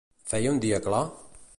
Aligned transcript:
Feia 0.31 0.53
un 0.55 0.63
dia 0.65 0.81
clar? 0.89 1.05